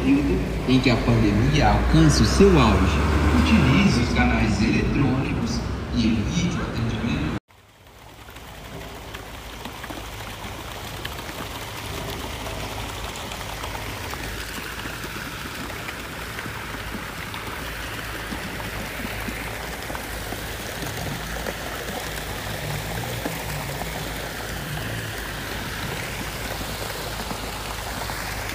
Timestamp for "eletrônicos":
4.62-5.25